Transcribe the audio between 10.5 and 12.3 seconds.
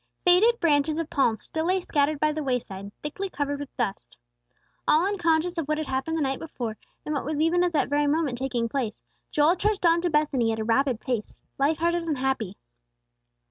at a rapid pace, light hearted and